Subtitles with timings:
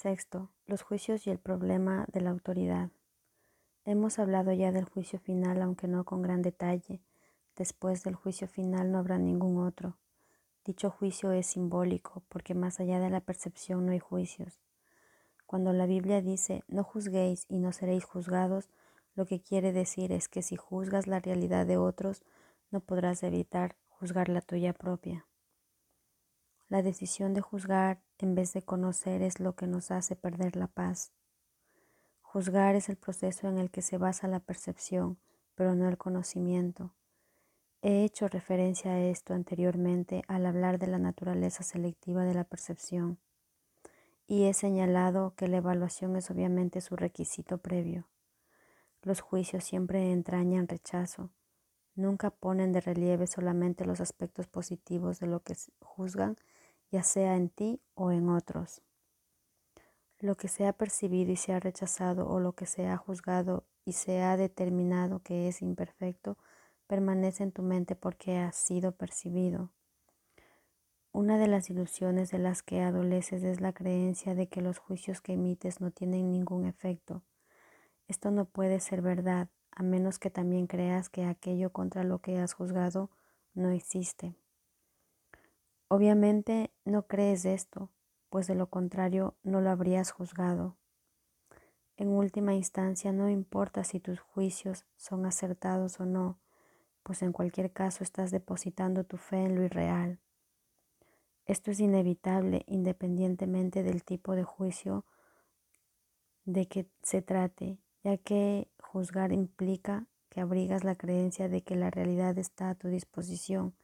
[0.00, 2.90] Sexto, los juicios y el problema de la autoridad.
[3.84, 7.02] Hemos hablado ya del juicio final, aunque no con gran detalle.
[7.56, 9.98] Después del juicio final no habrá ningún otro.
[10.64, 14.60] Dicho juicio es simbólico, porque más allá de la percepción no hay juicios.
[15.46, 18.70] Cuando la Biblia dice, no juzguéis y no seréis juzgados,
[19.16, 22.22] lo que quiere decir es que si juzgas la realidad de otros,
[22.70, 25.26] no podrás evitar juzgar la tuya propia.
[26.68, 30.66] La decisión de juzgar en vez de conocer es lo que nos hace perder la
[30.66, 31.12] paz.
[32.20, 35.18] Juzgar es el proceso en el que se basa la percepción,
[35.54, 36.92] pero no el conocimiento.
[37.80, 43.18] He hecho referencia a esto anteriormente al hablar de la naturaleza selectiva de la percepción,
[44.26, 48.08] y he señalado que la evaluación es obviamente su requisito previo.
[49.02, 51.30] Los juicios siempre entrañan rechazo,
[51.94, 56.36] nunca ponen de relieve solamente los aspectos positivos de lo que juzgan,
[56.90, 58.82] ya sea en ti o en otros.
[60.18, 63.66] Lo que se ha percibido y se ha rechazado o lo que se ha juzgado
[63.84, 66.36] y se ha determinado que es imperfecto,
[66.86, 69.70] permanece en tu mente porque ha sido percibido.
[71.12, 75.20] Una de las ilusiones de las que adoleces es la creencia de que los juicios
[75.20, 77.22] que emites no tienen ningún efecto.
[78.08, 82.38] Esto no puede ser verdad, a menos que también creas que aquello contra lo que
[82.38, 83.10] has juzgado
[83.54, 84.34] no existe.
[85.88, 87.90] Obviamente no crees esto,
[88.28, 90.76] pues de lo contrario no lo habrías juzgado.
[91.96, 96.38] En última instancia no importa si tus juicios son acertados o no,
[97.02, 100.20] pues en cualquier caso estás depositando tu fe en lo irreal.
[101.46, 105.06] Esto es inevitable independientemente del tipo de juicio
[106.44, 111.90] de que se trate, ya que juzgar implica que abrigas la creencia de que la
[111.90, 113.74] realidad está a tu disposición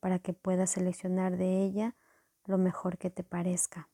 [0.00, 1.94] para que puedas seleccionar de ella
[2.46, 3.88] lo mejor que te parezca.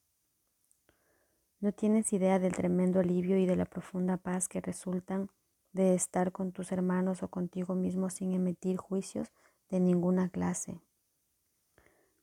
[1.61, 5.31] No tienes idea del tremendo alivio y de la profunda paz que resultan
[5.73, 9.33] de estar con tus hermanos o contigo mismo sin emitir juicios
[9.69, 10.81] de ninguna clase.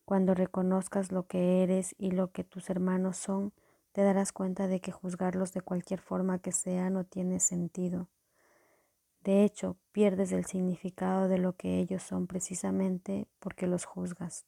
[0.05, 3.53] Cuando reconozcas lo que eres y lo que tus hermanos son,
[3.91, 8.07] te darás cuenta de que juzgarlos de cualquier forma que sea no tiene sentido.
[9.23, 14.45] De hecho, pierdes el significado de lo que ellos son precisamente porque los juzgas.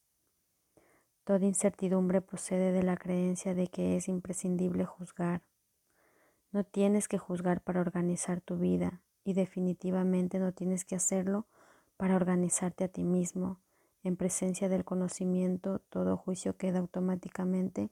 [1.24, 5.44] Toda incertidumbre procede de la creencia de que es imprescindible juzgar.
[6.52, 11.48] No tienes que juzgar para organizar tu vida y definitivamente no tienes que hacerlo
[11.96, 13.62] para organizarte a ti mismo.
[14.04, 17.90] En presencia del conocimiento, todo juicio queda automáticamente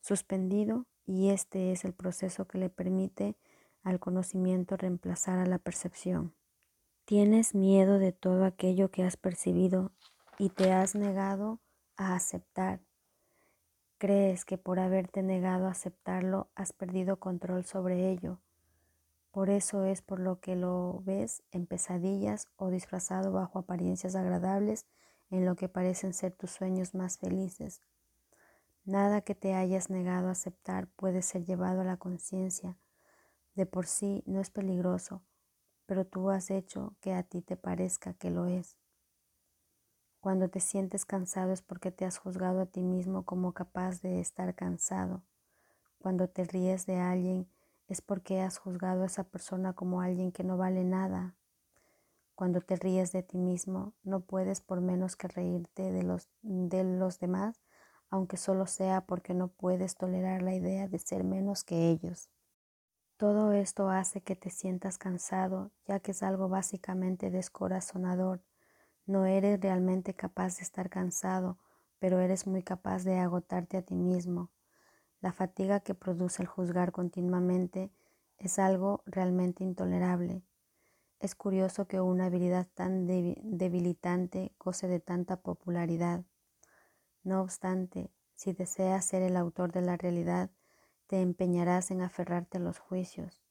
[0.00, 3.36] suspendido y este es el proceso que le permite
[3.82, 6.34] al conocimiento reemplazar a la percepción.
[7.04, 9.92] Tienes miedo de todo aquello que has percibido
[10.38, 11.60] y te has negado
[11.96, 12.80] a aceptar.
[13.98, 18.40] Crees que por haberte negado a aceptarlo has perdido control sobre ello.
[19.32, 24.86] Por eso es por lo que lo ves en pesadillas o disfrazado bajo apariencias agradables
[25.30, 27.82] en lo que parecen ser tus sueños más felices.
[28.84, 32.76] Nada que te hayas negado a aceptar puede ser llevado a la conciencia.
[33.58, 35.20] De por sí no es peligroso,
[35.84, 38.78] pero tú has hecho que a ti te parezca que lo es.
[40.20, 44.20] Cuando te sientes cansado es porque te has juzgado a ti mismo como capaz de
[44.20, 45.24] estar cansado.
[45.98, 47.48] Cuando te ríes de alguien
[47.88, 51.34] es porque has juzgado a esa persona como alguien que no vale nada.
[52.36, 56.84] Cuando te ríes de ti mismo, no puedes por menos que reírte de los, de
[56.84, 57.60] los demás
[58.08, 62.30] aunque solo sea porque no puedes tolerar la idea de ser menos que ellos.
[63.18, 68.44] Todo esto hace que te sientas cansado, ya que es algo básicamente descorazonador.
[69.06, 71.58] No eres realmente capaz de estar cansado,
[71.98, 74.52] pero eres muy capaz de agotarte a ti mismo.
[75.20, 77.90] La fatiga que produce el juzgar continuamente
[78.36, 80.44] es algo realmente intolerable.
[81.18, 86.22] Es curioso que una habilidad tan debilitante goce de tanta popularidad.
[87.24, 90.52] No obstante, si deseas ser el autor de la realidad,
[91.08, 93.42] te empeñarás en aferrarte a los juicios.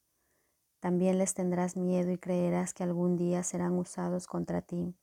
[0.80, 4.96] También les tendrás miedo y creerás que algún día serán usados contra ti.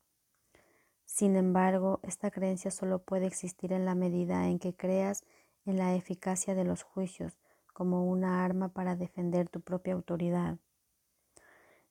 [1.05, 5.25] Sin embargo, esta creencia solo puede existir en la medida en que creas
[5.67, 7.39] en la eficacia de los juicios
[7.73, 10.59] como una arma para defender tu propia autoridad.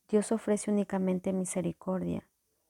[0.08, 2.28] Dios ofrece únicamente misericordia.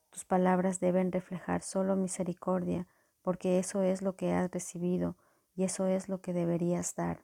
[0.09, 2.88] Tus palabras deben reflejar solo misericordia,
[3.21, 5.15] porque eso es lo que has recibido
[5.56, 7.23] y eso es lo que deberías dar.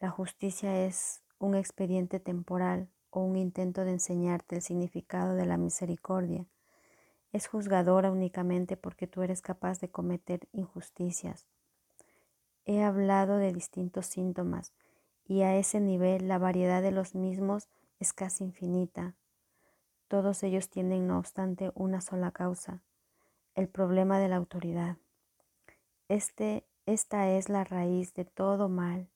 [0.00, 5.58] La justicia es un expediente temporal o un intento de enseñarte el significado de la
[5.58, 6.46] misericordia.
[7.32, 11.46] Es juzgadora únicamente porque tú eres capaz de cometer injusticias.
[12.64, 14.72] He hablado de distintos síntomas
[15.28, 17.68] y a ese nivel la variedad de los mismos
[17.98, 19.16] es casi infinita.
[20.08, 22.82] Todos ellos tienen, no obstante, una sola causa,
[23.54, 24.96] el problema de la autoridad.
[26.08, 29.10] Este, esta es la raíz de todo mal.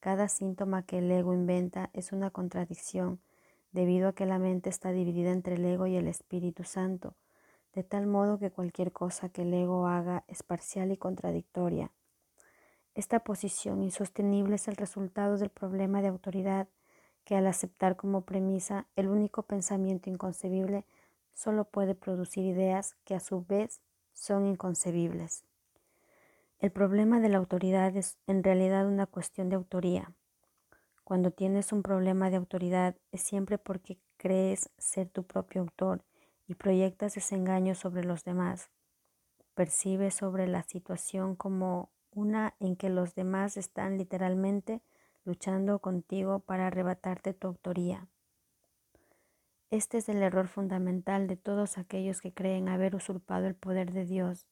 [0.00, 3.20] Cada síntoma que el ego inventa es una contradicción,
[3.72, 7.14] debido a que la mente está dividida entre el ego y el Espíritu Santo,
[7.74, 11.92] de tal modo que cualquier cosa que el ego haga es parcial y contradictoria.
[12.94, 16.68] Esta posición insostenible es el resultado del problema de autoridad
[17.24, 20.86] que al aceptar como premisa el único pensamiento inconcebible
[21.34, 23.82] solo puede producir ideas que a su vez
[24.14, 25.44] son inconcebibles.
[26.58, 30.14] El problema de la autoridad es en realidad una cuestión de autoría.
[31.04, 36.02] Cuando tienes un problema de autoridad es siempre porque crees ser tu propio autor
[36.48, 38.70] y proyectas ese engaño sobre los demás.
[39.54, 44.80] Percibes sobre la situación como una en que los demás están literalmente
[45.24, 48.08] luchando contigo para arrebatarte tu autoría.
[49.70, 54.06] Este es el error fundamental de todos aquellos que creen haber usurpado el poder de
[54.06, 54.46] Dios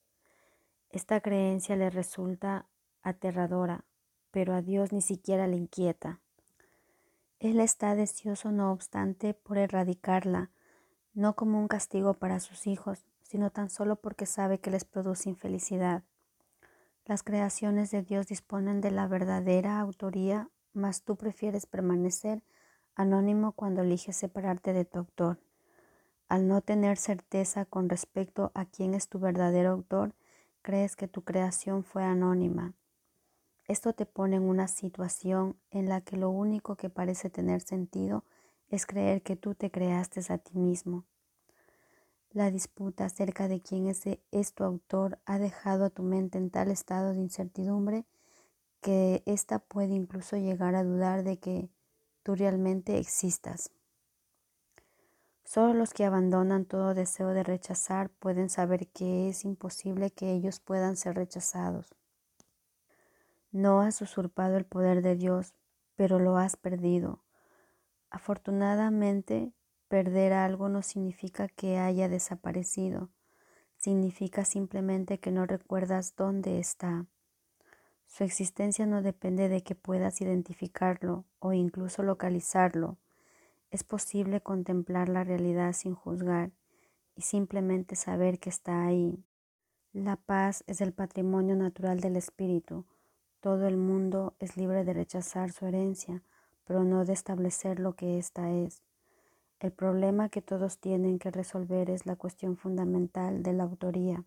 [0.95, 2.67] esta creencia le resulta
[3.01, 3.83] aterradora,
[4.31, 6.21] pero a Dios ni siquiera le inquieta.
[7.39, 10.51] Él está deseoso, no obstante, por erradicarla,
[11.13, 15.29] no como un castigo para sus hijos, sino tan solo porque sabe que les produce
[15.29, 16.03] infelicidad.
[17.03, 22.41] Las creaciones de Dios disponen de la verdadera autoría, mas tú prefieres permanecer
[22.95, 25.41] anónimo cuando eliges separarte de tu autor.
[26.29, 30.15] Al no tener certeza con respecto a quién es tu verdadero autor,
[30.65, 32.73] crees que tu creación fue anónima.
[33.67, 38.23] Esto te pone en una situación en la que lo único que parece tener sentido
[38.69, 41.05] es creer que tú te creaste a ti mismo.
[42.31, 44.01] La disputa acerca de quién es,
[44.31, 48.07] es tu autor ha dejado a tu mente en tal estado de incertidumbre
[48.81, 51.69] que ésta puede incluso llegar a dudar de que
[52.23, 53.69] tú realmente existas.
[55.45, 60.59] Solo los que abandonan todo deseo de rechazar pueden saber que es imposible que ellos
[60.59, 61.95] puedan ser rechazados.
[63.51, 65.53] No has usurpado el poder de Dios,
[65.95, 67.23] pero lo has perdido.
[68.09, 69.53] Afortunadamente,
[69.87, 73.11] perder algo no significa que haya desaparecido,
[73.77, 77.05] significa simplemente que no recuerdas dónde está.
[78.07, 82.97] Su existencia no depende de que puedas identificarlo o incluso localizarlo
[83.71, 86.51] es posible contemplar la realidad sin juzgar
[87.15, 89.23] y simplemente saber que está ahí.
[89.93, 92.85] La paz es el patrimonio natural del espíritu.
[93.39, 96.21] Todo el mundo es libre de rechazar su herencia,
[96.65, 98.81] pero no de establecer lo que ésta es.
[99.59, 104.25] El problema que todos tienen que resolver es la cuestión fundamental de la autoría.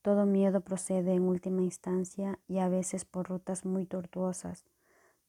[0.00, 4.64] Todo miedo procede en última instancia y a veces por rutas muy tortuosas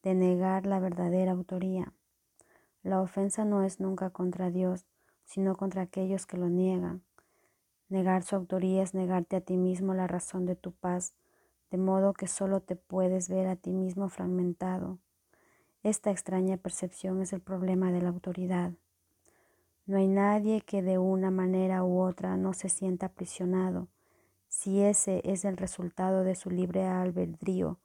[0.01, 1.93] de negar la verdadera autoría.
[2.83, 4.85] La ofensa no es nunca contra Dios,
[5.23, 7.01] sino contra aquellos que lo niegan.
[7.87, 11.13] Negar su autoría es negarte a ti mismo la razón de tu paz,
[11.71, 14.99] de modo que solo te puedes ver a ti mismo fragmentado.
[15.81, 18.73] Esta extraña percepción es el problema de la autoridad.
[19.85, 23.87] No hay nadie que de una manera u otra no se sienta aprisionado.
[24.49, 27.79] Si ese es el resultado de su libre albedrío,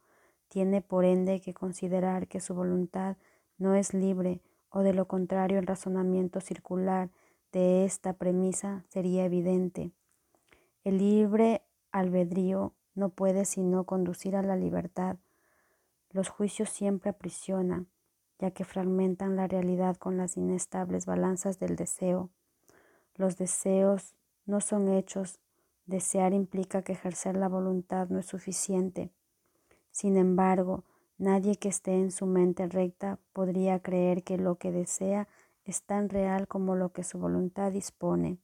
[0.49, 3.17] tiene por ende que considerar que su voluntad
[3.59, 4.41] no es libre
[4.71, 7.11] o de lo contrario el razonamiento circular
[7.53, 9.93] de esta premisa sería evidente.
[10.85, 15.17] El libre albedrío no puede sino conducir a la libertad.
[16.11, 17.87] Los juicios siempre aprisionan,
[18.39, 22.31] ya que fragmentan la realidad con las inestables balanzas del deseo.
[23.15, 24.15] Los deseos
[24.47, 25.41] no son hechos,
[25.87, 29.11] desear implica que ejercer la voluntad no es suficiente.
[29.91, 30.85] Sin embargo,
[31.19, 35.27] Nadie que esté en su mente recta podría creer que lo que desea
[35.65, 38.39] es tan real como lo que su voluntad dispone.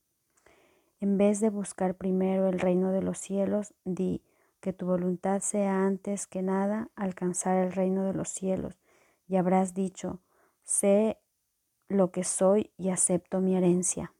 [1.01, 4.23] En vez de buscar primero el reino de los cielos, di
[4.61, 8.81] que tu voluntad sea antes que nada alcanzar el reino de los cielos,
[9.29, 10.21] y habrás dicho,
[10.65, 11.19] sé
[11.89, 14.13] lo que soy y acepto mi herencia.